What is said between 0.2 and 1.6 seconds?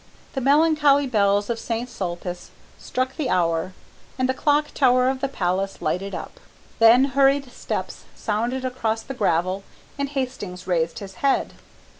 The melancholy bells of